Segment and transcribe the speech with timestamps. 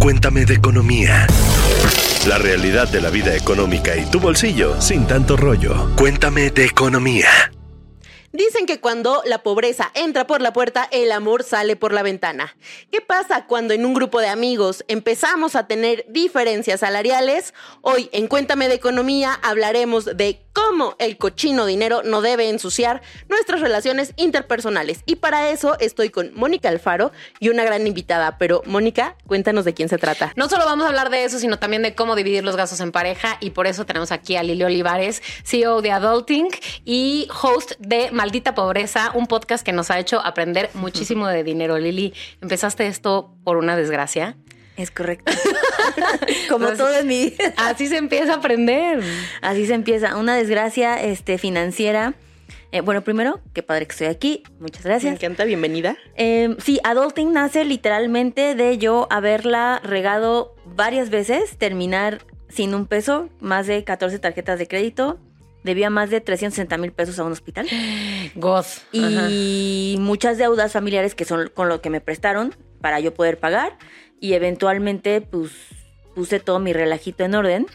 [0.00, 1.26] Cuéntame de economía.
[2.28, 5.90] La realidad de la vida económica y tu bolsillo sin tanto rollo.
[5.96, 7.28] Cuéntame de economía.
[8.32, 12.56] Dicen que cuando la pobreza entra por la puerta, el amor sale por la ventana.
[12.90, 17.54] ¿Qué pasa cuando en un grupo de amigos empezamos a tener diferencias salariales?
[17.80, 23.60] Hoy en Cuéntame de Economía hablaremos de cómo el cochino dinero no debe ensuciar nuestras
[23.60, 25.02] relaciones interpersonales.
[25.04, 28.38] Y para eso estoy con Mónica Alfaro y una gran invitada.
[28.38, 30.32] Pero Mónica, cuéntanos de quién se trata.
[30.36, 32.92] No solo vamos a hablar de eso, sino también de cómo dividir los gastos en
[32.92, 33.36] pareja.
[33.40, 36.48] Y por eso tenemos aquí a Lili Olivares, CEO de Adulting
[36.84, 41.78] y host de Maldita Pobreza, un podcast que nos ha hecho aprender muchísimo de dinero.
[41.78, 44.36] Lili, empezaste esto por una desgracia.
[44.76, 45.32] Es correcto.
[46.48, 47.54] Como todo en mi vida.
[47.56, 49.02] Así se empieza a aprender.
[49.40, 50.16] Así se empieza.
[50.16, 52.14] Una desgracia este, financiera.
[52.72, 54.42] Eh, bueno, primero, qué padre que estoy aquí.
[54.58, 55.12] Muchas gracias.
[55.12, 55.96] Me encanta, bienvenida.
[56.16, 63.28] Eh, sí, Adulting nace literalmente de yo haberla regado varias veces, terminar sin un peso,
[63.40, 65.20] más de 14 tarjetas de crédito.
[65.62, 67.68] Debía más de 360 mil pesos a un hospital.
[68.34, 68.82] Goz.
[68.92, 73.78] Y muchas deudas familiares que son con lo que me prestaron para yo poder pagar
[74.24, 75.50] y eventualmente pues
[76.14, 77.66] puse todo mi relajito en orden.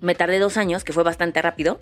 [0.00, 1.80] Me tardé dos años, que fue bastante rápido.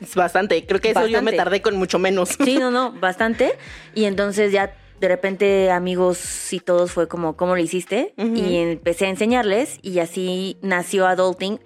[0.00, 2.30] Es bastante, creo que eso yo me tardé con mucho menos.
[2.44, 3.56] Sí, no, no, bastante.
[3.94, 8.14] Y entonces ya de repente amigos y todos fue como, ¿cómo lo hiciste?
[8.16, 11.60] Y empecé a enseñarles y así nació Adulting.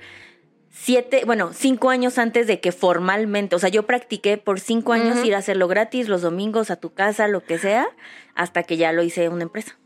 [0.70, 5.24] Siete, bueno, cinco años antes de que formalmente, o sea, yo practiqué por cinco años
[5.24, 7.88] ir a hacerlo gratis los domingos a tu casa, lo que sea,
[8.34, 9.78] hasta que ya lo hice una empresa.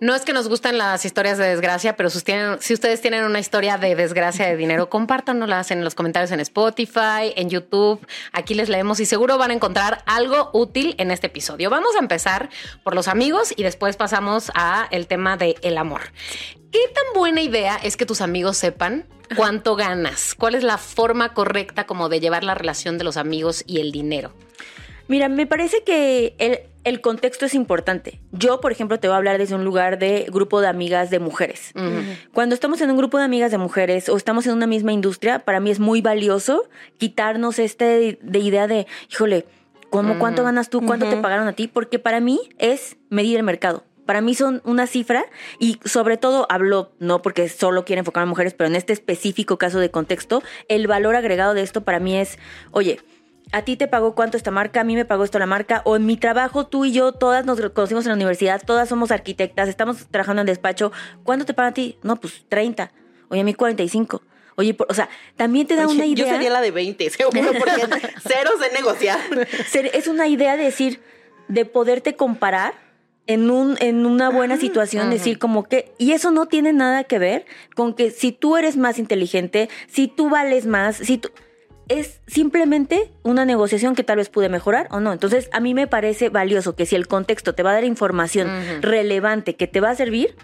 [0.00, 3.78] No es que nos gustan las historias de desgracia, pero si, ustedes tienen una historia
[3.78, 8.06] de desgracia de dinero, compártanoslas en los comentarios en Spotify, en YouTube.
[8.32, 11.70] Aquí les leemos y seguro van a encontrar algo útil en este episodio.
[11.70, 12.50] Vamos a empezar
[12.82, 16.00] por los amigos y después pasamos a el tema del el amor.
[16.70, 20.34] ¿Qué tan buena idea es que tus amigos sepan cuánto ganas?
[20.34, 23.92] ¿Cuál es la forma correcta como de llevar la relación de los amigos y el
[23.92, 24.32] dinero?
[25.06, 28.20] Mira, me parece que el, el contexto es importante.
[28.30, 31.18] Yo, por ejemplo, te voy a hablar desde un lugar de grupo de amigas de
[31.18, 31.72] mujeres.
[32.32, 35.40] Cuando estamos en un grupo de amigas de mujeres o estamos en una misma industria,
[35.40, 36.68] para mí es muy valioso
[36.98, 39.46] quitarnos este de, idea de, híjole,
[39.88, 40.84] ¿cómo, ¿cuánto ganas tú?
[40.84, 41.68] ¿Cuánto te pagaron a ti?
[41.68, 43.84] Porque para mí es medir el mercado.
[44.04, 45.24] Para mí son una cifra
[45.58, 49.56] y sobre todo hablo, no porque solo quiero enfocar a mujeres, pero en este específico
[49.56, 52.38] caso de contexto, el valor agregado de esto para mí es,
[52.70, 53.00] oye,
[53.52, 55.96] a ti te pagó cuánto esta marca, a mí me pagó esto la marca, o
[55.96, 59.68] en mi trabajo tú y yo todas nos conocimos en la universidad, todas somos arquitectas,
[59.68, 61.98] estamos trabajando en despacho, ¿cuánto te pagan a ti?
[62.02, 62.92] No, pues 30,
[63.28, 64.22] oye, a mí 45.
[64.56, 66.26] Oye, o sea, también te da una idea.
[66.26, 67.86] Yo sería la de 20, seguro, porque
[68.26, 69.18] cero sé negociar.
[69.92, 71.00] Es una idea de decir,
[71.48, 72.74] de poderte comparar
[73.26, 77.18] en, un, en una buena situación, decir como que, y eso no tiene nada que
[77.18, 81.30] ver con que si tú eres más inteligente, si tú vales más, si tú,
[81.88, 85.12] es simplemente una negociación que tal vez pude mejorar o no.
[85.12, 88.48] Entonces, a mí me parece valioso que si el contexto te va a dar información
[88.80, 90.36] relevante que te va a servir,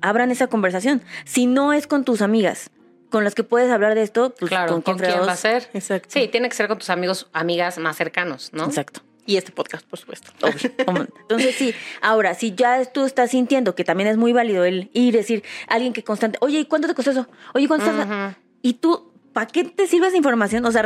[0.00, 1.02] abran esa conversación.
[1.24, 2.70] Si no es con tus amigas,
[3.10, 5.68] con las que puedes hablar de esto, pues claro, con, quién, va a ser.
[5.72, 6.08] Exacto.
[6.10, 8.64] Sí, tiene que ser con tus amigos, amigas más cercanos, ¿no?
[8.64, 9.00] Exacto.
[9.26, 10.30] Y este podcast, por supuesto.
[10.42, 15.08] Entonces, sí, ahora, si ya tú estás sintiendo que también es muy válido el ir
[15.08, 17.26] y decir a alguien que constante, oye, ¿y cuánto te costó eso?
[17.52, 17.90] Oye, ¿cuánto
[18.62, 20.64] Y tú ¿para qué te sirve esa información?
[20.64, 20.82] O sea,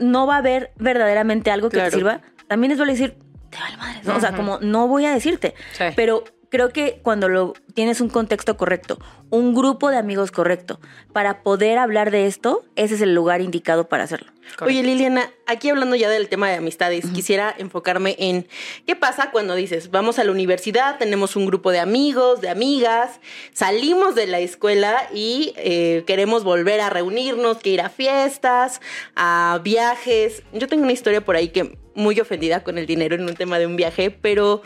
[0.00, 2.20] no va a haber verdaderamente algo que te sirva.
[2.48, 3.16] También es vale decir,
[3.50, 4.10] te vale madre.
[4.10, 5.54] O sea, como no voy a decirte.
[5.96, 8.98] Pero creo que cuando lo tienes un contexto correcto,
[9.30, 10.78] un grupo de amigos correcto,
[11.14, 14.30] para poder hablar de esto, ese es el lugar indicado para hacerlo.
[14.60, 18.46] Oye, Liliana, aquí hablando ya del tema de amistades, quisiera enfocarme en
[18.86, 23.20] qué pasa cuando dices, vamos a la universidad, tenemos un grupo de amigos, de amigas,
[23.54, 28.82] salimos de la escuela y eh, queremos volver a reunirnos, que ir a fiestas,
[29.16, 30.42] a viajes.
[30.52, 33.58] Yo tengo una historia por ahí que muy ofendida con el dinero en un tema
[33.58, 34.60] de un viaje, pero...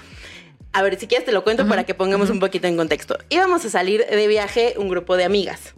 [0.76, 3.16] A ver, si quieres te lo cuento para que pongamos un poquito en contexto.
[3.31, 5.72] Íbamos a salir de viaje un grupo de amigas.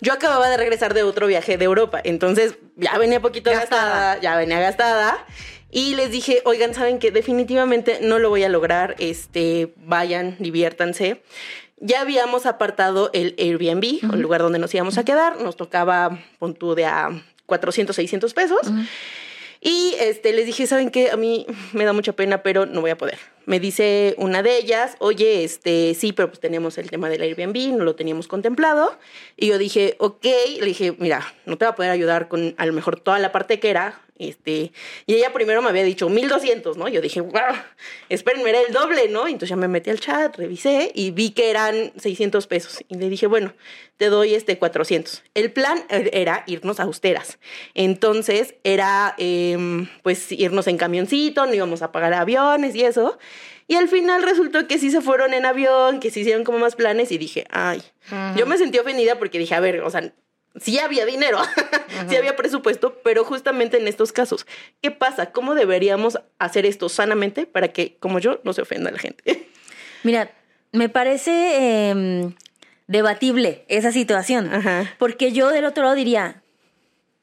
[0.00, 4.36] Yo acababa de regresar de otro viaje de Europa, entonces ya venía poquito gastada, ya
[4.36, 5.24] venía gastada.
[5.70, 11.22] Y les dije, oigan, ¿saben que Definitivamente no lo voy a lograr, este, vayan, diviértanse.
[11.78, 16.58] Ya habíamos apartado el Airbnb, el lugar donde nos íbamos a quedar, nos tocaba, pon
[16.74, 17.10] de a
[17.46, 18.72] 400, 600 pesos.
[19.66, 21.10] Y este, les dije, ¿saben qué?
[21.10, 23.18] A mí me da mucha pena, pero no voy a poder.
[23.46, 27.76] Me dice una de ellas, oye, este, sí, pero pues tenemos el tema del Airbnb,
[27.76, 28.96] no lo teníamos contemplado.
[29.36, 30.24] Y yo dije, ok,
[30.60, 33.32] le dije, mira, no te va a poder ayudar con a lo mejor toda la
[33.32, 34.72] parte que era, Este,
[35.06, 36.88] y ella primero me había dicho 1200, ¿no?
[36.88, 37.54] Yo dije, wow,
[38.08, 39.26] espérenme, era el doble, ¿no?
[39.26, 42.78] Entonces ya me metí al chat, revisé y vi que eran 600 pesos.
[42.88, 43.52] Y le dije, bueno,
[43.96, 45.22] te doy este 400.
[45.34, 47.38] El plan er, era irnos a austeras.
[47.74, 53.18] Entonces era, em, pues, irnos en camioncito, no íbamos a pagar aviones y eso.
[53.68, 56.76] Y al final resultó que sí se fueron en avión, que se hicieron como más
[56.76, 57.82] planes y dije, ay,
[58.36, 60.12] yo me sentí ofendida porque dije, a ver, o sea,
[60.60, 61.38] sí había dinero,
[62.08, 64.46] sí había presupuesto, pero justamente en estos casos,
[64.80, 65.32] ¿qué pasa?
[65.32, 69.48] ¿Cómo deberíamos hacer esto sanamente para que, como yo, no se ofenda a la gente?
[70.02, 70.30] Mira,
[70.72, 72.34] me parece em,
[72.86, 74.94] debatible esa situación, Ajá.
[74.98, 76.42] porque yo del otro lado diría,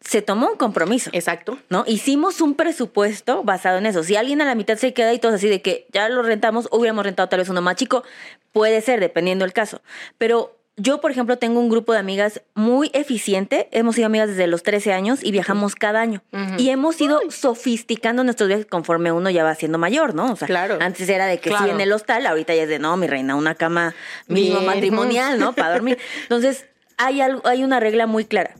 [0.03, 1.09] se tomó un compromiso.
[1.13, 1.57] Exacto.
[1.69, 1.85] ¿no?
[1.87, 4.03] Hicimos un presupuesto basado en eso.
[4.03, 6.67] Si alguien a la mitad se queda y todo así de que ya lo rentamos,
[6.71, 8.03] hubiéramos rentado tal vez uno más chico,
[8.51, 9.81] puede ser, dependiendo del caso.
[10.17, 13.69] Pero yo, por ejemplo, tengo un grupo de amigas muy eficiente.
[13.71, 16.23] Hemos sido amigas desde los 13 años y viajamos cada año.
[16.57, 20.31] Y hemos ido sofisticando nuestros viajes conforme uno ya va siendo mayor, ¿no?
[20.31, 20.79] O sea, Claro.
[20.81, 23.35] antes era de que sí en el hostal, ahorita ya es de no, mi reina,
[23.35, 23.93] una cama
[24.27, 25.53] mínimo matrimonial, ¿no?
[25.53, 25.99] Para dormir.
[26.23, 26.65] Entonces,
[26.97, 28.55] hay, algo, hay una regla muy clara.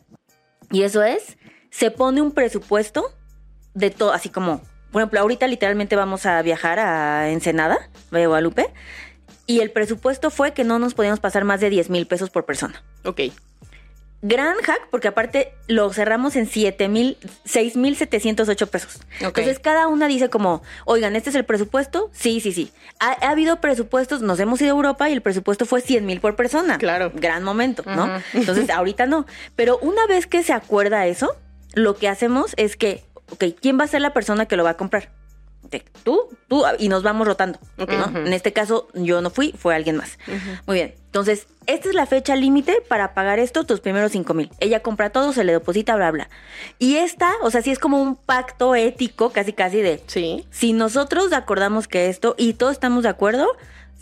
[0.71, 1.38] Y eso es,
[1.71, 3.12] se pone un presupuesto
[3.74, 4.62] de todo, así como,
[4.92, 8.71] por ejemplo, ahorita literalmente vamos a viajar a Ensenada, Guadalupe,
[9.45, 12.45] y el presupuesto fue que no nos podíamos pasar más de 10 mil pesos por
[12.45, 12.81] persona.
[13.03, 13.21] Ok.
[14.25, 19.01] Gran hack, porque aparte lo cerramos en 7 mil, 6 mil 708 pesos.
[19.17, 19.39] Ok.
[19.39, 22.09] Entonces cada una dice como, oigan, ¿este es el presupuesto?
[22.13, 22.71] Sí, sí, sí.
[23.01, 26.21] Ha, ha habido presupuestos, nos hemos ido a Europa y el presupuesto fue 100 mil
[26.21, 26.77] por persona.
[26.77, 27.11] Claro.
[27.13, 28.09] Gran momento, ¿no?
[28.33, 29.25] Entonces ahorita no.
[29.57, 31.35] Pero una vez que se acuerda eso,
[31.73, 34.69] lo que hacemos es que, ok, ¿quién va a ser la persona que lo va
[34.69, 35.09] a comprar?
[35.65, 37.57] Ok, Tú, tú, y nos vamos rotando.
[37.77, 40.18] En este caso, yo no fui, fue alguien más.
[40.68, 40.95] Muy bien.
[41.06, 44.50] Entonces, esta es la fecha límite para pagar esto, tus primeros cinco mil.
[44.60, 46.30] Ella compra todo, se le deposita, bla, bla.
[46.80, 50.45] Y esta, o sea, sí es como un pacto ético, casi, casi de Sí.
[50.51, 53.48] si nosotros acordamos que esto y todos estamos de acuerdo,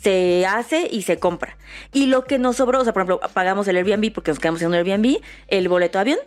[0.02, 1.58] se hace y se compra.
[1.94, 4.62] Y lo que nos sobró, o sea, por ejemplo, pagamos el Airbnb porque nos quedamos
[4.63, 5.18] en un Airbnb,
[5.48, 6.19] el boleto de avión,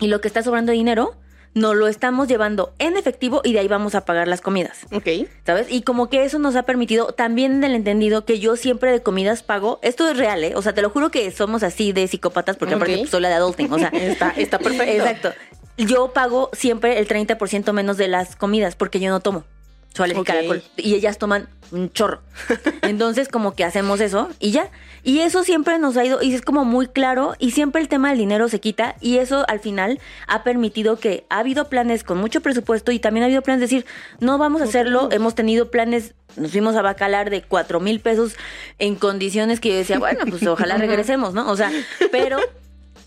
[0.00, 1.14] y lo que está sobrando de dinero,
[1.54, 4.78] nos lo estamos llevando en efectivo y de ahí vamos a pagar las comidas.
[4.92, 5.06] Ok.
[5.46, 5.68] ¿Sabes?
[5.70, 9.02] Y como que eso nos ha permitido también en el entendido que yo siempre de
[9.02, 9.78] comidas pago.
[9.82, 10.54] Esto es real, ¿eh?
[10.56, 12.98] O sea, te lo juro que somos así de psicópatas porque aparte Ok.
[13.02, 13.72] pues, soy la de adulting.
[13.72, 14.92] O sea, Está- está perfecto.
[14.92, 15.32] Exacto.
[15.76, 19.44] Yo pago siempre el 30% menos de las comidas porque yo no tomo.
[19.94, 20.42] Soy alérgica al Ok.
[20.42, 20.62] alcohol.
[20.76, 22.20] Y ellas toman un chorro.
[22.82, 24.68] Entonces, como que hacemos eso y ya.
[25.02, 28.08] Y eso siempre nos ha ido, y es como muy claro, y siempre el tema
[28.08, 32.16] del dinero se quita, y eso al final ha permitido que ha habido planes con
[32.18, 33.86] mucho presupuesto y también ha habido planes de decir,
[34.20, 35.08] no vamos a hacerlo.
[35.12, 38.34] Hemos tenido planes, nos fuimos a Bacalar de cuatro mil pesos
[38.78, 41.50] en condiciones que yo decía, bueno, pues ojalá regresemos, ¿no?
[41.50, 41.70] O sea,
[42.10, 42.38] pero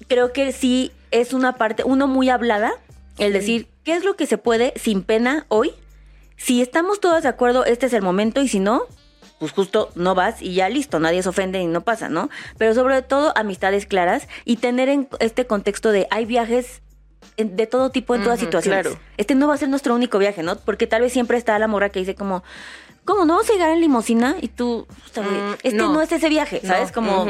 [0.07, 2.73] creo que sí es una parte, uno muy hablada,
[3.17, 5.71] el decir, ¿qué es lo que se puede sin pena hoy?
[6.37, 8.83] Si estamos todos de acuerdo, este es el momento y si no,
[9.39, 12.29] pues justo no vas y ya listo, nadie se ofende y no pasa, ¿no?
[12.57, 16.81] Pero sobre todo amistades claras y tener en este contexto de hay viajes
[17.37, 18.81] de todo tipo en todas Ujú, situaciones.
[18.87, 18.99] claro.
[19.17, 20.55] Este no va a ser nuestro único viaje, ¿no?
[20.57, 22.43] Porque tal vez siempre está la morra que dice como,
[23.07, 24.36] ¿cómo no vamos a llegar en limusina?
[24.42, 25.94] Y tú, güey, Mm, este no.
[25.94, 26.01] no.
[26.01, 26.89] es ese viaje, ¿sabes?
[26.89, 26.94] No.
[26.94, 27.25] como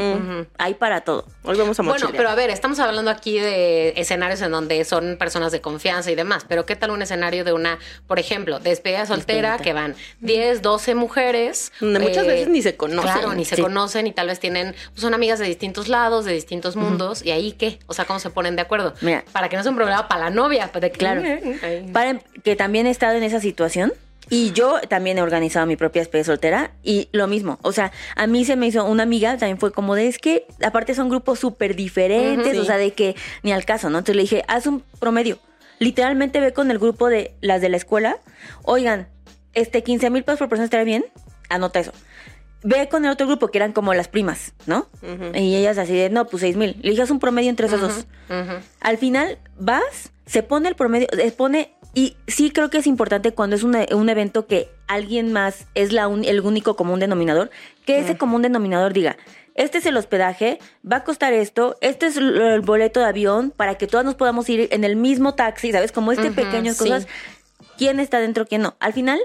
[0.58, 1.24] hay para todo.
[1.44, 2.16] Hoy vamos a Bueno, mochilear.
[2.16, 6.14] pero a ver, estamos hablando aquí de escenarios en donde son personas de confianza y
[6.14, 10.60] demás, pero ¿qué tal un escenario de una, por ejemplo, despedida soltera que van 10,
[10.60, 11.72] 12 mujeres?
[11.74, 13.10] eh, Donde muchas veces ni se conocen.
[13.12, 13.62] Claro, ni se Sí.
[13.62, 17.30] conocen y tal vez tienen, pues son amigas de distintos lados, de distintos mundos, y
[17.30, 18.92] ahí qué, o sea, ¿cómo se ponen de acuerdo?
[19.00, 19.24] Mira.
[19.32, 21.22] Para que no sea un problema para la novia, pues que- Claro.
[21.62, 21.88] Ay.
[21.92, 23.92] Para que también he estado en esa situación.
[24.30, 27.58] Y yo también he organizado mi propia despedida soltera y lo mismo.
[27.62, 30.46] O sea, a mí se me hizo una amiga, también fue como de, es que
[30.62, 32.66] aparte son grupos súper diferentes, o sí.
[32.66, 33.98] sea, de que ni al caso, ¿no?
[33.98, 35.38] Entonces le dije, haz un promedio.
[35.78, 38.18] Literalmente ve con el grupo de las de la escuela,
[38.62, 39.08] oigan,
[39.54, 41.06] este 15 mil pesos por persona estaría bien,
[41.48, 41.92] anota eso.
[42.64, 44.88] Ve con el otro grupo que eran como las primas, ¿no?
[45.34, 46.76] Y ellas así de, no, pues 6 mil.
[46.82, 48.06] Le dije, haz un promedio entre esos dos.
[48.80, 53.32] Al final vas, se pone el promedio, se pone, y sí creo que es importante
[53.32, 57.50] cuando es un evento que alguien más es la un- el único común denominador,
[57.86, 59.16] que ese común denominador diga,
[59.54, 60.58] este es el hospedaje,
[60.90, 64.14] va a costar esto, este es el, el boleto de avión para que todas nos
[64.14, 65.90] podamos ir en el mismo taxi, ¿sabes?
[65.90, 66.84] Como este pequeñas sí.
[66.84, 67.08] cosas,
[67.76, 68.76] quién está dentro, quién no.
[68.78, 69.18] Al final,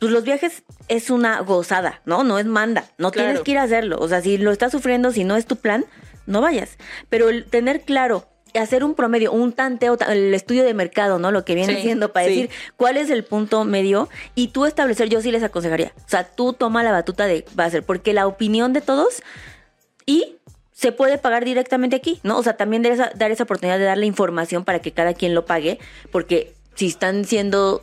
[0.00, 2.24] pues los viajes es una gozada, ¿no?
[2.24, 3.28] No es manda, no Claro.
[3.28, 3.98] tienes que ir a hacerlo.
[4.00, 5.84] O sea, si lo estás sufriendo, si no es tu plan,
[6.26, 6.76] no vayas.
[7.08, 11.30] Pero el tener claro, hacer un promedio, un tanteo, ta- el estudio de mercado, ¿no?
[11.30, 12.30] Lo que viene Sí, siendo para sí.
[12.30, 15.92] decir cuál es el punto medio y tú establecer, yo sí les aconsejaría.
[15.96, 19.22] O sea, tú toma la batuta de va a ser, porque la opinión de todos
[20.06, 20.36] y
[20.72, 22.38] se puede pagar directamente aquí, ¿no?
[22.38, 25.34] O sea, también dar esa, dar esa oportunidad de darle información para que cada quien
[25.34, 25.78] lo pague,
[26.12, 27.82] porque si están siendo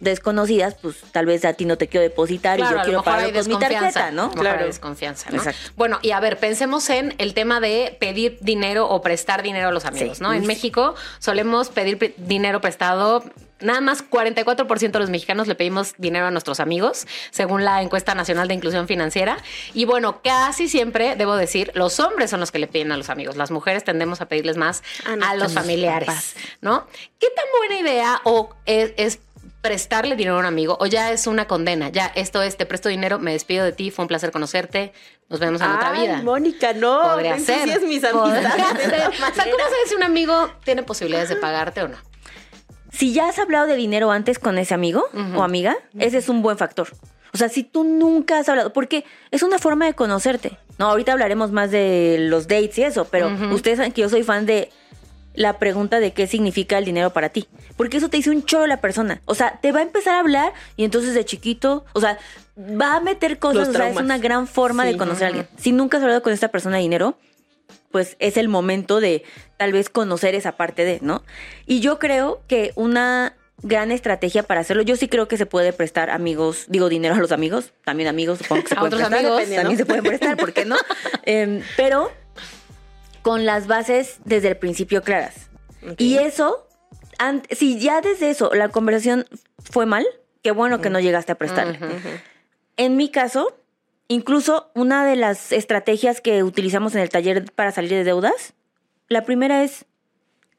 [0.00, 3.20] desconocidas, pues tal vez a ti no te quiero depositar Claro, y yo quiero pagar
[3.24, 3.80] con mi desconfianza.
[4.00, 4.30] tarjeta, ¿no?
[4.50, 5.36] hay desconfianza, ¿no?
[5.38, 5.72] Exacto.
[5.76, 9.72] Bueno, y a ver, pensemos en el tema de pedir dinero o prestar dinero a
[9.72, 10.22] los amigos, Sí.
[10.22, 10.32] ¿no?
[10.32, 13.24] En México solemos pedir dinero prestado.
[13.60, 18.14] Nada más 44% de los mexicanos le pedimos dinero a nuestros amigos, según la encuesta
[18.14, 19.38] nacional de inclusión financiera.
[19.72, 23.08] Y bueno, casi siempre, debo decir, los hombres son los que le piden a los
[23.08, 23.36] amigos.
[23.36, 26.34] Las mujeres tendemos a pedirles más A a los familiares, papás.
[26.60, 26.86] ¿no?
[27.18, 29.20] ¿Qué tan buena idea o es, es
[29.64, 31.88] prestarle dinero a un amigo o ya es una condena?
[31.88, 34.92] Ya esto es, te presto dinero, me despido de ti, fue un placer conocerte,
[35.30, 36.20] nos vemos en otra Ay, vida.
[36.22, 37.00] Mónica, no.
[37.00, 37.80] Podría ser.
[37.80, 38.94] mis Podría amistades de ser.
[38.94, 41.96] esa O sea, ¿cómo sabes si un amigo tiene posibilidades de pagarte o no?
[42.92, 46.42] Si ya has hablado de dinero antes con ese amigo o amiga, ese es un
[46.42, 46.88] buen factor.
[47.32, 50.58] O sea, si tú nunca has hablado, porque es una forma de conocerte.
[50.78, 54.24] No, ahorita hablaremos más de los dates y eso, pero ustedes saben que yo soy
[54.24, 54.70] fan de
[55.34, 57.46] la pregunta de qué significa el dinero para ti.
[57.76, 59.20] Porque eso te dice un chorro la persona.
[59.24, 62.18] O sea, te va a empezar a hablar y entonces de chiquito, o sea,
[62.58, 64.92] va a meter cosas, Los o sea, es una gran forma Sí.
[64.92, 65.48] de conocer a alguien.
[65.56, 67.18] Si nunca has hablado con esta persona de dinero,
[67.90, 69.24] pues es el momento de
[69.56, 71.22] tal vez conocer esa parte de, ¿no?
[71.66, 75.72] Y yo creo que una gran estrategia para hacerlo, yo sí creo que se puede
[75.72, 79.08] prestar amigos, digo dinero a los amigos, también amigos supongo que se A pueden otros
[79.08, 79.76] prestar, amigos, también ¿no?
[79.76, 80.76] se pueden prestar, ¿por qué no?
[81.24, 82.10] Em, pero
[83.24, 85.48] con las bases desde el principio claras.
[85.96, 86.68] Y eso,
[87.50, 89.24] si ya desde eso la conversación
[89.58, 90.04] fue mal,
[90.42, 91.78] qué bueno que no llegaste a prestarle.
[92.76, 93.56] En mi caso,
[94.08, 98.52] incluso una de las estrategias que utilizamos en el taller para salir de deudas,
[99.08, 99.86] la primera es,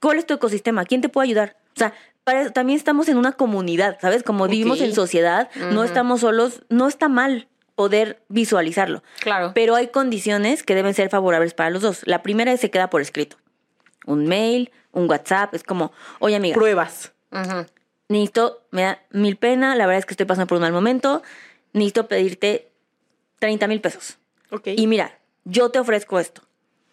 [0.02, 0.86] ¿cuál es tu ecosistema?
[0.86, 1.58] ¿Quién te puede ayudar?
[1.76, 1.94] O sea,
[2.24, 4.24] para eso también estamos en una comunidad, ¿sabes?
[4.24, 9.04] Como vivimos en sociedad, no estamos solos, no está mal poder visualizarlo.
[9.20, 9.52] Claro.
[9.54, 12.02] Pero hay condiciones que deben ser favorables para los dos.
[12.06, 13.38] La primera es se queda por escrito.
[14.06, 17.14] Un mail, un WhatsApp, es como, oye amiga, Pruebas.
[17.32, 17.66] Ujú.
[18.08, 21.22] necesito, me da mil pena, la verdad es que estoy pasando por un mal momento,
[21.74, 22.72] necesito pedirte
[23.40, 24.18] 30 mil pesos.
[24.52, 24.68] Ok.
[24.76, 26.42] Y mira, yo te ofrezco esto.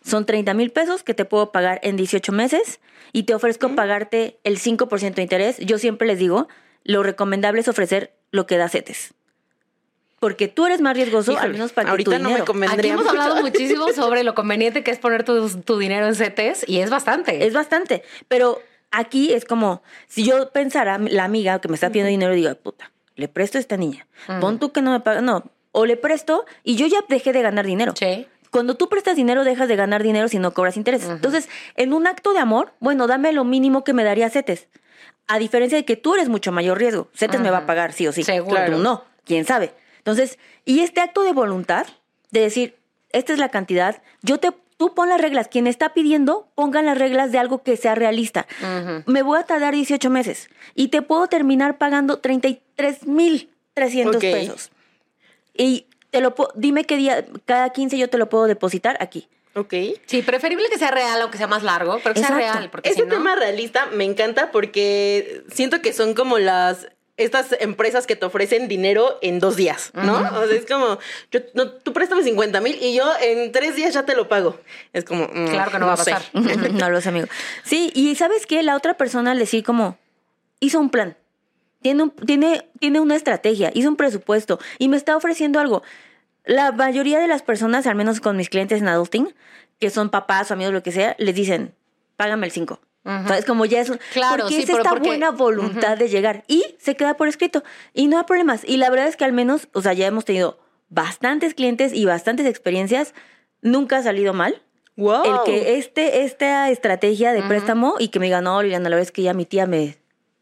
[0.04, 2.80] Son 30 mil pesos que te puedo pagar en 18 meses
[3.12, 5.58] y te ofrezco pagarte el 5% de interés.
[5.58, 6.48] Yo siempre les digo,
[6.82, 9.14] lo recomendable es ofrecer lo que da CETES.
[10.22, 12.44] Porque tú eres más riesgoso, al menos para que ahorita tu no me dinero.
[12.44, 13.20] Aquí convendría hemos mucho.
[13.20, 16.90] hablado muchísimo sobre lo conveniente que es poner tu, tu dinero en CETES y es
[16.90, 17.44] bastante.
[17.44, 18.04] Es bastante.
[18.28, 18.62] Pero
[18.92, 22.92] aquí es como, si yo pensara, la amiga que me está pidiendo dinero, digo, puta,
[23.16, 24.06] le presto a esta niña.
[24.40, 25.22] Pon tú que no me paga.
[25.22, 27.92] No, o le presto y yo ya dejé de ganar dinero.
[27.98, 28.28] Sí.
[28.52, 31.10] Cuando tú prestas dinero, dejas de ganar dinero si no cobras intereses.
[31.10, 34.68] Entonces, en un acto de amor, bueno, dame lo mínimo que me daría CETES.
[35.26, 37.08] A diferencia de que tú eres mucho mayor riesgo.
[37.12, 38.22] CETES me va a pagar sí o sí.
[38.22, 38.66] Seguro.
[38.66, 39.81] Tú no, quién sabe.
[40.02, 41.86] Entonces, y este acto de voluntad,
[42.30, 42.76] de decir,
[43.10, 45.46] esta es la cantidad, yo te, tú pon las reglas.
[45.48, 48.46] Quien está pidiendo, pongan las reglas de algo que sea realista.
[49.06, 54.20] Me voy a tardar 18 meses y te puedo terminar pagando 33 mil 300 Ok.
[54.22, 54.70] pesos.
[55.54, 59.28] Y te lo puedo, dime qué día, cada 15 yo te lo puedo depositar aquí.
[59.54, 59.74] Ok.
[60.06, 62.70] Sí, preferible que sea real o que sea más largo, pero que sea real.
[62.70, 66.88] Porque Ese si no, tema realista me encanta porque siento que son como las
[67.24, 70.18] estas empresas que te ofrecen dinero en dos días, ¿no?
[70.18, 70.98] O sea, es como,
[71.30, 74.58] yo, no, tú préstame 50 mil y yo en tres días ya te lo pago.
[74.92, 76.22] Es como, mm, Claro que no va a pasar.
[76.32, 77.26] no lo sé, amigo.
[77.64, 78.62] Sí, y ¿sabes qué?
[78.62, 79.98] La otra persona al decir como,
[80.60, 81.16] hizo un plan,
[81.80, 85.82] tiene, un, tiene, tiene una estrategia, hizo un presupuesto y me está ofreciendo algo.
[86.44, 89.34] La mayoría de las personas, al menos con mis clientes en Adulting,
[89.78, 91.74] que son papás o amigos, lo que sea, les dicen,
[92.16, 92.80] págame el 5.
[93.04, 93.44] ¿Sabes?
[93.44, 93.98] Como ya es un...
[94.12, 96.44] Claro, porque sí, es esta porque- buena voluntad de llegar.
[96.46, 97.64] Y se queda por escrito.
[97.92, 98.62] Y no hay problemas.
[98.64, 102.04] Y la verdad es que al menos, o sea, ya hemos tenido bastantes clientes y
[102.04, 103.14] bastantes experiencias.
[103.60, 104.62] Nunca ha salido mal.
[104.96, 105.24] Wow.
[105.24, 109.10] El que este, esta estrategia de préstamo y que me diga, no, Liliana, la vez
[109.10, 109.96] que ya mi tía me,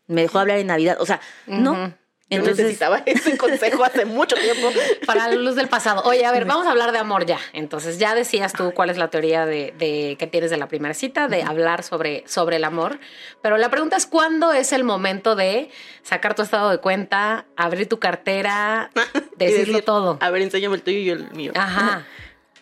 [0.07, 0.97] me dejó hablar en Navidad.
[1.01, 1.95] O sea, no.
[2.31, 4.69] Yo Entonces, necesitaba ese consejo hace mucho tiempo.
[5.05, 6.03] Para la luz del pasado.
[6.05, 7.39] Oye, a ver, vamos a hablar de amor ya.
[7.53, 10.95] Entonces, ya decías tú cuál es la teoría de, de- que tienes de la primera
[10.95, 13.01] cita, de hablar sobre, sobre el amor.
[13.43, 15.71] Pero la pregunta es: ¿cuándo es el momento de
[16.05, 20.19] sacar tu estado de cuenta, abrir tu cartera, Y decirlo decir, todo?
[20.21, 21.53] A ver, enséñame el tuyo y yo el mío.
[21.57, 22.07] Ajá.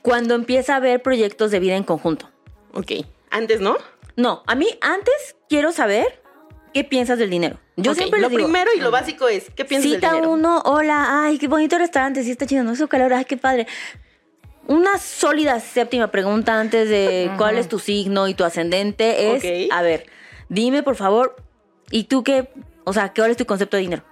[0.00, 2.30] cuando empieza a haber proyectos de vida en conjunto.
[2.72, 2.92] Ok.
[3.30, 3.76] Antes, ¿no?
[4.16, 6.22] No, a mí antes quiero saber
[6.72, 7.58] qué piensas del dinero.
[7.76, 10.32] Yo siempre Lo les digo, primero y lo básico es, ¿qué piensas cita del dinero?
[10.32, 13.66] uno, hola, ay, qué bonito restaurante, sí está chido, no hizo calor, ay, qué padre.
[14.66, 19.82] Una sólida séptima pregunta antes de cuál es tu signo y tu ascendente es, a
[19.82, 20.06] ver,
[20.48, 21.36] dime por favor,
[21.90, 22.50] ¿y tú qué,
[22.84, 24.04] o sea, qué cuál es tu concepto de dinero?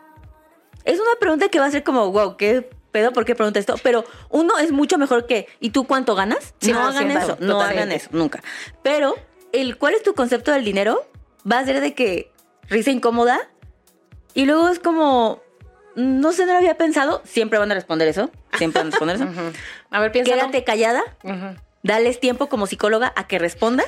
[0.85, 3.75] Es una pregunta que va a ser como, wow, qué pedo, ¿por qué pregunta esto?
[3.83, 6.55] Pero uno es mucho mejor que, ¿y tú cuánto ganas?
[6.61, 7.97] Sí, no hagan eso, claro, no hagan totalmente.
[7.97, 8.43] eso, nunca.
[8.83, 9.17] Pero
[9.53, 11.07] el cuál es tu concepto del dinero
[11.51, 12.31] va a ser de que
[12.69, 13.39] risa incómoda
[14.35, 15.43] Y luego es como,
[15.95, 17.23] no sé, no lo había pensado.
[17.25, 18.31] Siempre van a responder eso.
[18.59, 19.53] Siempre van a responder eso.
[19.91, 20.37] A ver, piénsalo.
[20.37, 21.03] Quédate callada.
[21.83, 23.85] Dales tiempo como psicóloga a que responda.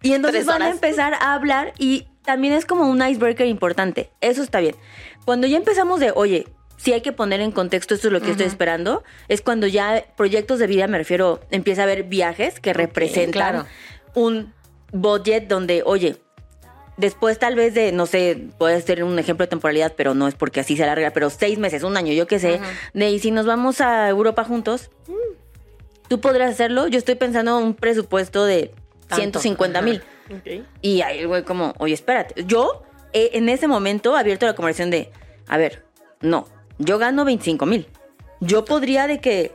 [0.00, 4.10] Y entonces van a empezar a hablar y también es como un icebreaker importante.
[4.20, 4.76] Eso está bien.
[5.24, 8.30] Cuando ya empezamos de, oye, si hay que poner en contexto esto es lo que
[8.30, 12.72] estoy esperando, es cuando ya proyectos de vida, me refiero, empieza a haber viajes que
[12.72, 13.66] representan claro.
[14.14, 14.52] un
[14.92, 16.16] budget donde, oye,
[16.96, 20.34] después tal vez de, no sé, puede ser un ejemplo de temporalidad, pero no es
[20.34, 22.60] porque así se alarga, pero seis meses, un año, yo qué sé,
[22.92, 24.90] de y si nos vamos a Europa juntos,
[26.08, 26.86] tú podrás hacerlo.
[26.88, 28.72] Yo estoy pensando en un presupuesto de
[29.08, 30.02] Tanto, 150 mil.
[30.80, 32.44] Y ahí el güey como, oye, espérate.
[32.44, 32.82] Yo
[33.12, 35.10] eh, en ese momento abierto la conversación de,
[35.48, 35.84] a ver,
[36.20, 36.46] no,
[36.78, 37.86] yo gano 25 mil.
[38.40, 39.52] Yo podría de que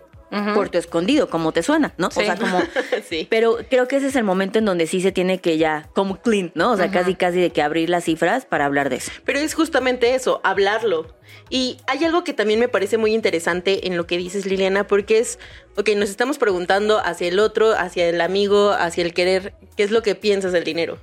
[0.54, 2.12] Puerto Escondido, como te suena, ¿no?
[2.12, 2.22] Sí.
[2.22, 2.62] O sea, como...
[3.10, 3.28] Sí.
[3.30, 6.22] Pero creo que ese es el momento en donde sí se tiene que ya, como
[6.22, 6.72] clean, ¿no?
[6.72, 9.12] O sea, casi casi de que abrir las cifras para hablar de eso.
[9.26, 11.16] Pero es justamente eso, hablarlo.
[11.50, 15.20] Y hay algo que también me parece muy interesante en lo que dices, Liliana, porque
[15.20, 15.40] es,
[15.78, 19.92] ok, nos estamos preguntando hacia el otro, hacia el amigo, hacia el querer, ¿qué es
[19.92, 21.00] lo que piensas del dinero?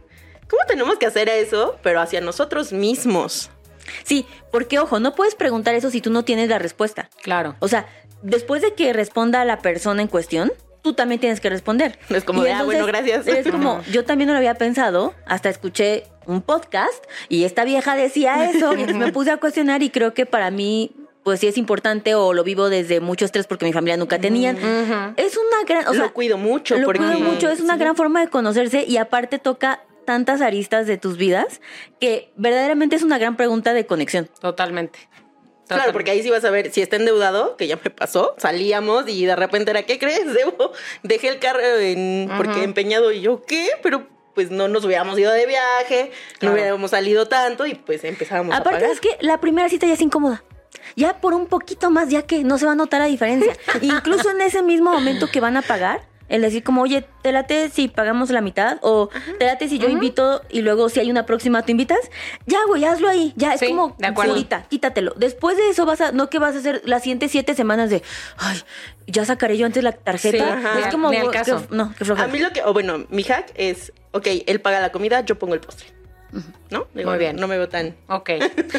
[0.49, 3.51] ¿Cómo tenemos que hacer eso, pero hacia nosotros mismos?
[4.05, 7.09] Sí, porque ojo, no puedes preguntar eso si tú no tienes la respuesta.
[7.23, 7.57] Claro.
[7.61, 7.87] O sea,
[8.27, 10.53] después de que responda la persona en cuestión,
[10.83, 11.99] tú también tienes que responder.
[12.11, 13.27] Es como de, ah, bueno, gracias.
[13.27, 17.95] Es como, yo también no lo había pensado, hasta escuché un podcast y esta vieja
[17.97, 20.93] decía eso, y me puse a cuestionar y creo que para mí,
[21.25, 24.57] pues sí es importante o lo vivo desde mucho estrés porque mi familia nunca tenían.
[25.17, 27.81] Es una gran, o sea, lo cuido mucho lo porque cuido mucho, es una Sí.
[27.81, 31.61] gran forma de conocerse y aparte toca tantas aristas de tus vidas
[31.99, 34.29] que verdaderamente es una gran pregunta de conexión.
[34.41, 35.01] Totalmente.
[35.69, 39.09] Claro, porque ahí sí vas a ver si está endeudado, que ya me pasó, salíamos
[39.09, 40.33] y de repente era, ¿qué crees?
[40.33, 43.71] Debo, dejé el carro en, porque empeñado y yo, ¿qué?
[43.83, 46.53] Pero pues no nos hubiéramos ido de viaje, Claro.
[46.55, 48.91] no hubiéramos salido tanto y pues empezábamos a Aparte pagar.
[48.93, 50.45] es que la primera cita ya es incómoda.
[50.95, 53.55] Ya por un poquito más, ya que no se va a notar la diferencia.
[53.81, 57.69] Incluso en ese mismo momento que van a pagar, el decir como, oye, te late
[57.71, 61.25] si pagamos la mitad o te late si yo invito y luego si hay una
[61.27, 61.99] próxima tú invitas.
[62.47, 63.33] Ya, güey, hazlo ahí.
[63.37, 64.33] Ya, es Sí, como, de acuerdo.
[64.33, 65.15] ahorita, quítatelo.
[65.17, 68.03] Después de eso vas a, no que vas a hacer las siguientes siete semanas de,
[68.39, 68.61] ay,
[69.07, 70.61] ya sacaré yo antes la tarjeta.
[70.75, 71.67] Sí, es como, Ni al caso.
[71.69, 72.27] que- no, flojera.
[72.29, 75.39] A mí lo que, o bueno, mi hack es, ok, él paga la comida, yo
[75.39, 75.89] pongo el postre.
[76.71, 76.87] ¿No?
[76.95, 77.37] Digo, Muy bien.
[77.37, 77.97] No me veo tan...
[78.09, 78.31] Ok.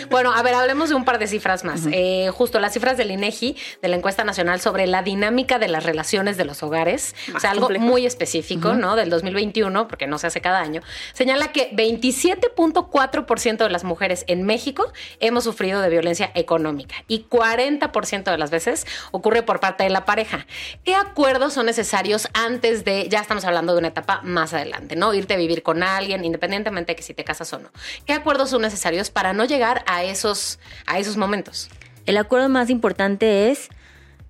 [0.09, 1.81] Bueno, a ver, hablemos de un par de cifras más.
[1.91, 5.83] Eh, justo las cifras del INEGI, de la encuesta nacional sobre la dinámica de las
[5.83, 8.95] relaciones de los hogares, o sea, algo muy específico, ¿no?
[8.95, 10.81] Del 2021, porque no se hace cada año,
[11.13, 18.31] señala que 27.4% de las mujeres en México hemos sufrido de violencia económica y 40%
[18.31, 20.47] de las veces ocurre por parte de la pareja.
[20.83, 25.13] ¿Qué acuerdos son necesarios antes de, ya estamos hablando de una etapa más adelante, ¿no?
[25.13, 27.69] Irte a vivir con alguien, independientemente de que si te casas o no.
[28.05, 31.69] ¿Qué acuerdos son necesarios para no llegar a esos, a esos momentos?
[32.05, 33.69] El acuerdo más importante es,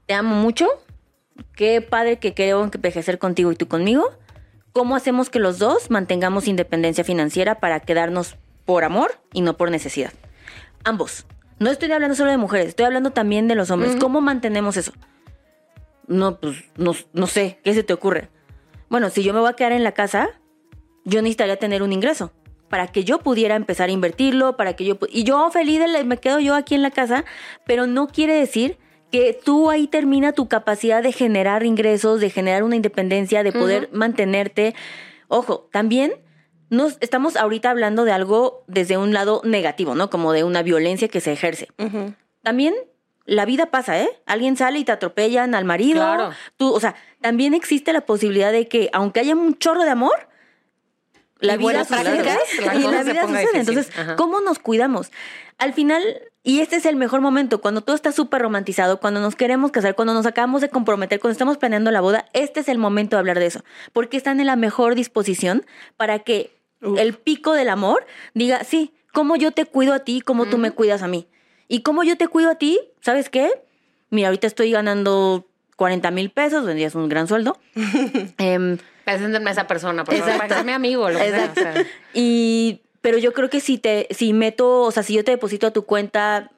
[0.05, 0.67] te amo mucho,
[1.53, 4.11] qué padre que quiero envejecer contigo y tú conmigo.
[4.71, 9.71] ¿Cómo hacemos que los dos mantengamos independencia financiera para quedarnos por amor y no por
[9.71, 10.13] necesidad?
[10.83, 11.25] Ambos.
[11.59, 13.95] No estoy hablando solo de mujeres, estoy hablando también de los hombres.
[13.95, 14.93] ¿Cómo mantenemos eso?
[16.07, 18.29] No, pues no, no sé, ¿qué se te ocurre?
[18.89, 20.29] Bueno, si yo me voy a quedar en la casa,
[21.03, 22.31] yo necesitaría tener un ingreso
[22.69, 24.97] para que yo pudiera empezar a invertirlo, para que yo...
[25.09, 27.23] Y yo feliz de la- me quedo yo aquí en la casa,
[27.65, 28.77] pero no quiere decir
[29.11, 33.89] que tú ahí termina tu capacidad de generar ingresos, de generar una independencia, de poder
[33.93, 34.75] mantenerte.
[35.29, 36.13] Ojo, también
[36.69, 40.09] nos estamos ahorita hablando de algo desde un lado negativo, ¿no?
[40.09, 41.69] Como de una violencia que se ejerce.
[42.43, 42.73] También
[43.25, 44.09] la vida pasa, ¿eh?
[44.25, 45.99] Alguien sale y te atropellan al marido.
[46.01, 46.31] Claro.
[46.57, 50.27] Tú, o sea, también existe la posibilidad de que, aunque haya un chorro de amor,
[51.39, 52.17] la Y vida sucede.
[52.57, 52.73] y la
[53.03, 53.27] vida sucede.
[53.27, 53.59] difícil.
[53.59, 54.15] Entonces, Ajá.
[54.15, 55.11] ¿cómo nos cuidamos?
[55.57, 56.03] Al final,
[56.43, 59.95] y este es el mejor momento, cuando todo está súper romantizado, cuando nos queremos casar,
[59.95, 63.19] cuando nos acabamos de comprometer, cuando estamos planeando la boda, este es el momento de
[63.21, 63.63] hablar de eso.
[63.93, 66.51] Porque están en la mejor disposición para que
[66.97, 70.71] el pico del amor diga, sí, cómo yo te cuido a ti, cómo tú me
[70.71, 71.27] cuidas a mí.
[71.67, 73.49] Y cómo yo te cuido a ti, ¿sabes qué?
[74.09, 77.57] Mira, ahorita estoy ganando 40 mil pesos, vendría es un gran sueldo.
[78.37, 78.77] Em,
[79.15, 81.09] Preséntenme a esa persona, por favor, para que sea mi amigo.
[81.09, 81.61] Lo que sea, Exacto.
[81.61, 81.85] o sea.
[82.13, 85.67] Y, pero yo creo que si te, si meto, o sea, si yo te deposito
[85.67, 86.51] a tu cuenta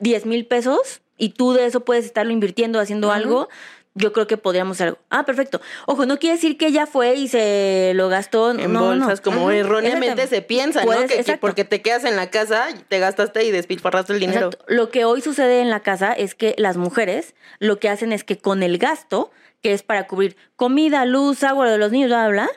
[0.00, 3.48] 10 mil pesos y tú de eso puedes estarlo invirtiendo, haciendo algo,
[3.94, 4.98] yo creo que podríamos hacer algo.
[5.08, 5.62] Ah, perfecto.
[5.86, 9.48] Ojo, no quiere decir que ella fue y se lo gastó En no, bolsas, como
[9.48, 9.56] Ajá.
[9.56, 10.92] erróneamente se piensa, ¿no?
[11.06, 14.48] Que, porque te quedas en la casa, te gastaste y despilfarraste el dinero.
[14.48, 14.66] Exacto.
[14.68, 18.22] Lo que hoy sucede en la casa es que las mujeres lo que hacen es
[18.22, 19.30] que con el gasto,
[19.62, 22.50] que es para cubrir comida, luz, agua de los niños, bla, bla, bla,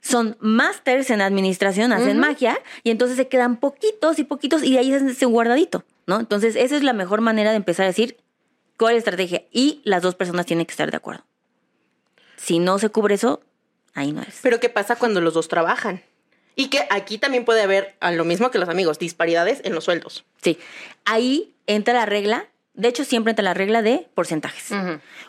[0.00, 4.78] son másters en administración, hacen magia, y entonces se quedan poquitos y poquitos, y de
[4.80, 5.84] ahí es ese guardadito.
[6.06, 6.20] ¿no?
[6.20, 8.16] Entonces, esa es la mejor manera de empezar a decir
[8.76, 9.44] cuál es la estrategia.
[9.50, 11.24] Y las dos personas tienen que estar de acuerdo.
[12.36, 13.42] Si no se cubre eso,
[13.94, 14.40] ahí no es.
[14.42, 16.02] Pero ¿qué pasa cuando los dos trabajan?
[16.54, 19.84] Y que aquí también puede haber, a lo mismo que los amigos, disparidades en los
[19.84, 20.24] sueldos.
[20.42, 20.58] Sí,
[21.04, 24.70] ahí entra la regla, de hecho siempre entra la regla de porcentajes.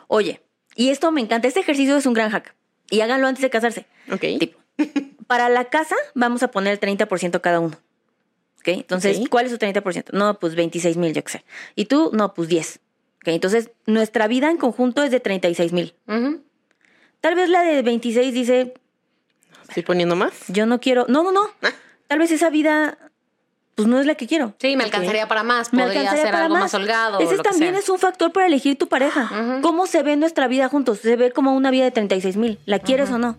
[0.07, 0.41] Oye,
[0.75, 2.55] y esto me encanta, este ejercicio es un gran hack.
[2.89, 3.85] Y háganlo antes de casarse.
[4.11, 4.21] Ok.
[4.39, 4.59] Tipo,
[5.27, 7.77] para la casa vamos a poner el 30% cada uno.
[8.59, 8.67] ¿Ok?
[8.69, 9.19] Entonces.
[9.29, 10.11] ¿cuál es su 30%?
[10.13, 11.45] No, pues 26 mil, yo qué sé.
[11.75, 12.79] Y tú, no, pues 10.
[13.17, 13.27] ¿Ok?
[13.29, 15.95] Entonces, nuestra vida en conjunto es de 36 mil.
[16.07, 16.41] Ujú.
[17.21, 18.73] Tal vez la de 26 dice,
[19.67, 20.33] Estoy poniendo más.
[20.49, 21.05] yo no quiero.
[21.07, 21.49] No, no, no.
[21.61, 21.71] Ah.
[22.07, 22.97] Tal vez esa vida,
[23.75, 24.53] pues no es la que quiero.
[24.59, 25.73] Sí, me alcanzaría para más.
[25.73, 27.19] Me Podría alcanzaría ser para algo más, holgado.
[27.19, 27.79] Ese también sea.
[27.79, 29.59] es un factor para elegir tu pareja.
[29.61, 30.99] ¿Cómo se ve nuestra vida juntos?
[30.99, 32.59] ¿Se ve como una vida de 36 mil?
[32.65, 33.37] ¿La quieres o no?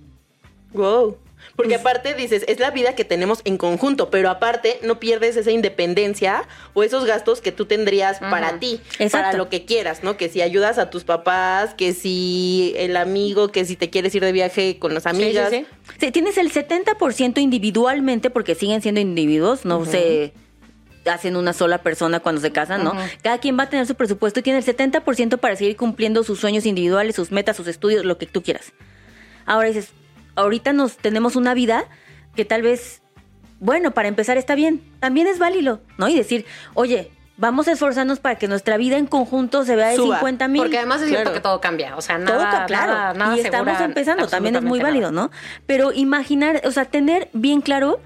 [0.72, 1.16] Wow.
[1.56, 5.50] Porque aparte dices, es la vida que tenemos en conjunto, pero aparte no pierdes esa
[5.50, 9.10] independencia o esos gastos que tú tendrías para ti, Exacto.
[9.26, 10.16] para lo que quieras, ¿no?
[10.16, 14.24] Que si ayudas a tus papás, que si el amigo, que si te quieres ir
[14.24, 15.50] de viaje con las amigas.
[15.50, 15.66] sí, sí.
[16.00, 20.32] Sí, tienes el 70% individualmente, porque siguen siendo individuos, no se
[21.10, 22.94] hacen una sola persona cuando se casan, ¿no?
[23.22, 26.40] Cada quien va a tener su presupuesto y tiene el 70% para seguir cumpliendo sus
[26.40, 28.72] sueños individuales, sus metas, sus estudios, lo que tú quieras.
[29.46, 29.90] Ahora dices,
[30.36, 31.84] ahorita nos tenemos una vida
[32.34, 33.02] que tal vez,
[33.60, 36.08] bueno, para empezar está bien, también es válido, ¿no?
[36.08, 36.44] Y decir,
[36.74, 40.48] oye, vamos a esforzarnos para que nuestra vida en conjunto se vea de Suba, 50
[40.48, 40.62] mil.
[40.62, 41.34] Porque además es cierto Claro.
[41.34, 41.96] que todo cambia.
[41.96, 42.92] O sea, Todo, nada, ca- claro.
[42.92, 45.30] nada, nada y estamos empezando, también es muy válido, ¿no?
[45.66, 48.00] Pero imaginar, o sea, tener bien claro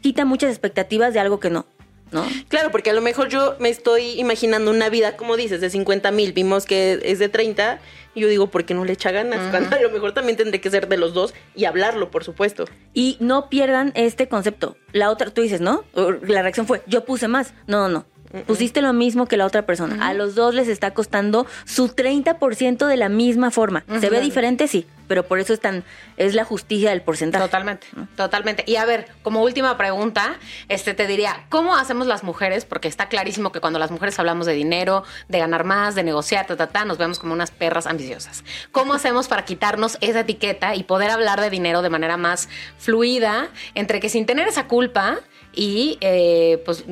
[0.00, 1.64] quita muchas expectativas de algo que no,
[2.12, 2.26] ¿no?
[2.48, 6.10] Claro, porque a lo mejor yo me estoy imaginando una vida, como dices, de 50
[6.12, 7.80] mil, vimos que es de 30,
[8.14, 9.50] y yo digo, ¿por qué no le echa ganas?
[9.50, 12.66] Cuando a lo mejor también tendré que ser de los dos y hablarlo, por supuesto.
[12.92, 14.76] Y no pierdan este concepto.
[14.92, 15.84] La otra, tú dices, ¿no?
[15.94, 17.54] La reacción fue, yo puse más.
[17.66, 18.11] No, no, no.
[18.46, 20.06] Pusiste lo mismo que la otra persona.
[20.06, 23.84] A los dos les está costando su 30% de la misma forma.
[24.00, 24.68] ¿Se ve diferente?
[24.68, 24.86] Sí.
[25.08, 25.84] Pero por eso es tan,
[26.16, 27.44] es la justicia del porcentaje.
[27.44, 28.64] Totalmente, totalmente.
[28.66, 30.36] Y a ver, como última pregunta,
[30.68, 32.64] este te diría, ¿cómo hacemos las mujeres?
[32.64, 36.46] Porque está clarísimo que cuando las mujeres hablamos de dinero, de ganar más, de negociar,
[36.46, 38.42] ta, ta, ta, nos vemos como unas perras ambiciosas.
[38.70, 43.48] ¿Cómo hacemos para quitarnos esa etiqueta y poder hablar de dinero de manera más fluida,
[43.74, 45.18] entre que sin tener esa culpa
[45.54, 46.84] y, eh, pues,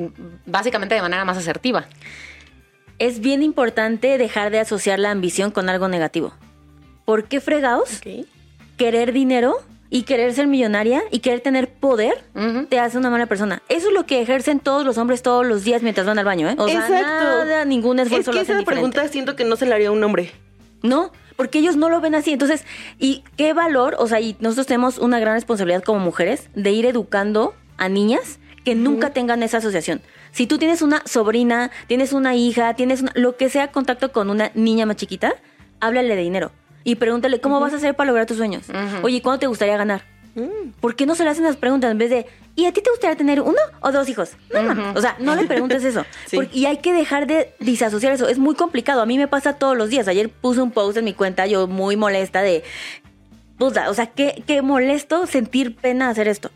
[0.45, 1.85] básicamente de manera más asertiva?
[2.99, 6.33] Es bien importante dejar de asociar la ambición con algo negativo.
[7.05, 7.97] ¿Por qué fregados?
[7.97, 8.25] Ok.
[8.77, 9.57] querer dinero
[9.91, 12.23] y querer ser millonaria y querer tener poder
[12.69, 13.61] te hace una mala persona.
[13.69, 16.49] Eso es lo que ejercen todos los hombres todos los días mientras van al baño,
[16.49, 16.55] ¿eh?
[16.57, 18.89] O sea, nada, ningún Es esfuerzo que lo hacen esa diferente.
[18.89, 20.31] pregunta siento que no se la haría a un hombre.
[20.81, 22.31] No, porque ellos no lo ven así.
[22.31, 22.65] Entonces,
[22.97, 23.95] ¿y qué valor?
[23.99, 28.39] O sea, y nosotros tenemos una gran responsabilidad como mujeres de ir educando a niñas
[28.65, 30.01] que nunca tengan esa asociación.
[30.31, 34.29] Si tú tienes una sobrina, tienes una hija, tienes una- lo que sea contacto con
[34.29, 35.33] una niña más chiquita,
[35.79, 36.51] háblale de dinero
[36.83, 38.69] y pregúntale cómo vas a hacer para lograr tus sueños.
[38.69, 39.05] Ujú.
[39.05, 40.03] Oye, ¿cuándo te gustaría ganar?
[40.35, 40.71] Mm.
[40.79, 42.89] ¿Por qué no se le hacen las preguntas en vez de ¿y a ti te
[42.89, 44.31] gustaría tener uno o dos hijos?
[44.53, 44.95] No, mames.
[44.95, 46.05] O sea, no le preguntes eso.
[46.27, 46.37] Sí.
[46.37, 48.29] Porque- y hay que dejar de disasociar eso.
[48.29, 49.01] Es muy complicado.
[49.01, 50.07] A mí me pasa todos los días.
[50.07, 52.63] Ayer puse un post en mi cuenta, yo muy molesta de.
[53.57, 56.49] Puta, o sea, qué, qué molesto sentir pena hacer esto.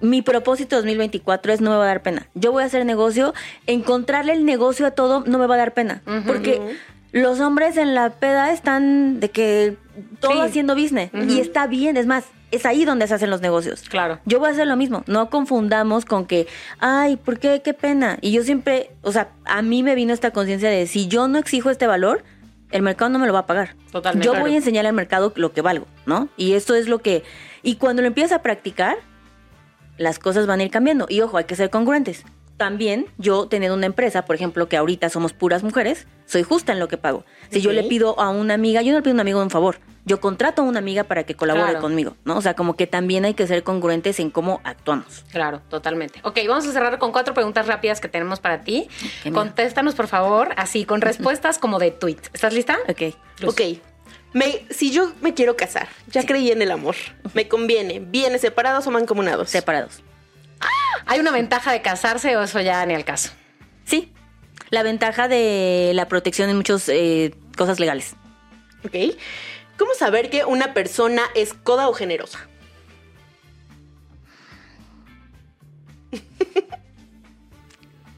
[0.00, 2.28] Mi propósito 2024 es no me va a dar pena.
[2.34, 3.32] Yo voy a hacer negocio,
[3.66, 6.02] encontrarle el negocio a todo no me va a dar pena.
[6.26, 6.76] Porque
[7.12, 9.76] los hombres en la peda están de que
[10.20, 10.38] todo Sí.
[10.40, 11.10] haciendo business.
[11.28, 13.82] Y está bien, es más, es ahí donde se hacen los negocios.
[13.88, 14.18] Claro.
[14.26, 15.04] Yo voy a hacer lo mismo.
[15.06, 16.46] No confundamos con que,
[16.80, 17.62] ay, ¿por qué?
[17.64, 18.18] Qué pena.
[18.20, 21.38] Y yo siempre, o sea, a mí me vino esta conciencia de si yo no
[21.38, 22.24] exijo este valor,
[22.72, 23.76] el mercado no me lo va a pagar.
[23.92, 24.26] Totalmente.
[24.26, 24.44] Yo Claro.
[24.46, 26.28] voy a enseñar al mercado lo que valgo, ¿no?
[26.36, 27.22] Y esto es lo que.
[27.62, 28.96] Y cuando lo empiezas a practicar,
[29.98, 31.06] las cosas van a ir cambiando.
[31.08, 32.24] Y ojo, hay que ser congruentes.
[32.56, 36.78] También yo teniendo una empresa, por ejemplo, que ahorita somos puras mujeres, soy justa en
[36.78, 37.24] lo que pago.
[37.50, 37.74] Si yo Ok.
[37.76, 40.20] le pido a una amiga, yo no le pido a un amigo un favor, yo
[40.20, 41.80] contrato a una amiga para que colabore Claro.
[41.80, 42.36] conmigo, ¿no?
[42.36, 45.24] O sea, como que también hay que ser congruentes en cómo actuamos.
[45.32, 46.20] Claro, totalmente.
[46.22, 48.86] Ok, vamos a cerrar con cuatro preguntas rápidas que tenemos para ti.
[49.32, 52.18] Contéstanos, por favor, así, con respuestas como de tweet.
[52.32, 52.78] ¿Estás lista?
[52.88, 53.14] Ok.
[53.40, 53.52] Luz.
[53.52, 53.60] Ok.
[54.34, 56.96] Me, si yo me quiero casar, ya creí en el amor.
[57.34, 58.00] ¿Me conviene?
[58.00, 59.48] ¿Bienes separados o mancomunados?
[59.48, 60.02] Separados.
[61.06, 63.30] ¿Hay una ventaja de casarse o eso ya ni al caso?
[63.84, 64.12] Sí.
[64.70, 68.16] La ventaja de la protección en muchas eh, cosas legales.
[68.84, 69.16] Ok.
[69.78, 72.48] ¿Cómo saber que una persona es coda o generosa?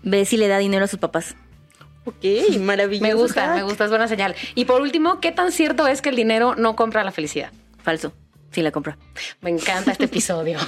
[0.02, 1.34] Ve si le da dinero a sus papás.
[2.06, 3.02] Ok, maravilloso.
[3.02, 3.56] Me gusta, hack.
[3.56, 4.34] me gusta, es buena señal.
[4.54, 7.52] Y por último, ¿qué tan cierto es que el dinero no compra la felicidad?
[7.82, 8.12] Falso.
[8.52, 8.96] Sí, la compro.
[9.40, 10.58] Me encanta este episodio.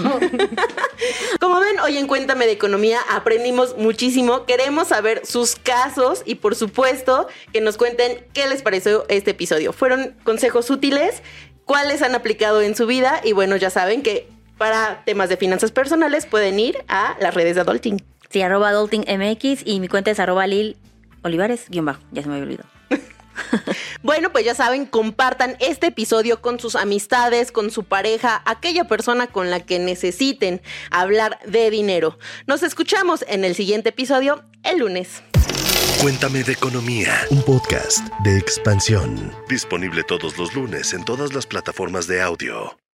[1.41, 4.45] Como ven, hoy en Cuéntame de Economía aprendimos muchísimo.
[4.45, 9.73] Queremos saber sus casos y por supuesto que nos cuenten qué les pareció este episodio.
[9.73, 11.23] ¿Fueron consejos útiles?
[11.65, 13.21] ¿Cuáles han aplicado en su vida?
[13.25, 17.55] Y bueno, ya saben que para temas de finanzas personales pueden ir a las redes
[17.55, 18.05] de Adulting.
[18.29, 20.77] Sí, arroba adultingmx y mi cuenta es arroba lil
[21.23, 22.01] olivares, guion bajo.
[22.13, 22.69] Ya se me había olvidado.
[24.03, 29.27] Bueno, pues ya saben, compartan este episodio con sus amistades, con su pareja, aquella persona
[29.27, 32.19] con la que necesiten hablar de dinero.
[32.47, 35.23] Nos escuchamos en el siguiente episodio el lunes.
[36.01, 39.33] Cuéntame de Economía, un podcast de expansión.
[39.49, 42.79] Disponible todos los lunes en todas las plataformas de audio.